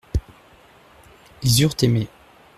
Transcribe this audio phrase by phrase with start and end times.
[1.43, 2.07] Ils eurent aimé.